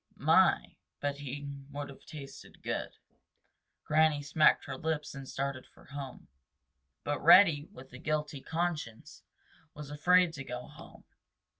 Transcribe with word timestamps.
My, 0.17 0.77
but 0.99 1.17
he 1.19 1.47
would 1.69 1.89
have 1.89 2.07
tasted 2.07 2.63
good!" 2.63 2.95
Granny 3.83 4.23
smacked 4.23 4.65
her 4.65 4.75
lips 4.75 5.13
and 5.13 5.29
started 5.29 5.67
for 5.67 5.85
home. 5.85 6.27
But 7.03 7.23
Reddy, 7.23 7.67
with 7.71 7.93
a 7.93 7.99
guilty 7.99 8.41
conscience, 8.41 9.21
was 9.75 9.91
afraid 9.91 10.33
to 10.33 10.43
go 10.43 10.65
home. 10.67 11.03